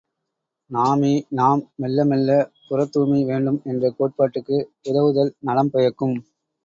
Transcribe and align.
நாமே 0.71 1.11
நாம் 1.31 1.61
மெல்ல 1.75 2.05
மெல்லப் 2.05 2.49
புறத்தூய்மை 2.67 3.21
வேண்டும் 3.23 3.61
என்ற 3.65 3.93
கோட்பாட்டுக்கு 3.99 4.57
உதவுவதல் 4.83 5.31
நலம் 5.41 5.71
பயக்கும். 5.71 6.17